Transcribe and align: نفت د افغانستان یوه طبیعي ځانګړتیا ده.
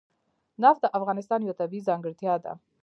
نفت 0.63 0.79
د 0.83 0.87
افغانستان 0.97 1.39
یوه 1.45 1.59
طبیعي 1.61 1.85
ځانګړتیا 1.87 2.33
ده. 2.43 2.53